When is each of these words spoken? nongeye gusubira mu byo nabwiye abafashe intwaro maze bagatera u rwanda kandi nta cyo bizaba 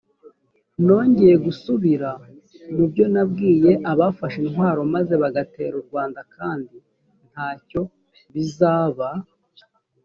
nongeye 0.85 1.35
gusubira 1.45 2.09
mu 2.75 2.85
byo 2.91 3.05
nabwiye 3.13 3.71
abafashe 3.91 4.37
intwaro 4.45 4.81
maze 4.93 5.13
bagatera 5.23 5.73
u 5.81 5.83
rwanda 5.87 6.19
kandi 6.35 6.75
nta 7.31 7.49
cyo 7.67 7.81
bizaba 8.33 9.09